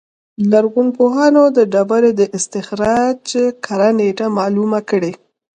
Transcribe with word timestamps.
لرغونپوهان 0.51 1.35
د 1.57 1.59
ډبرې 1.73 2.11
د 2.19 2.21
استخراج 2.37 3.25
کره 3.65 3.89
نېټه 3.99 4.25
معلومه 4.37 4.79
کړي. 4.89 5.11